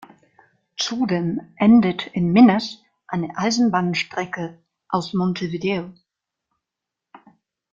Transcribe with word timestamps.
Zudem 0.77 1.53
endet 1.57 2.07
in 2.07 2.31
Minas 2.31 2.81
eine 3.05 3.37
Eisenbahnstrecke 3.37 4.57
aus 4.89 5.13
Montevideo. 5.13 5.93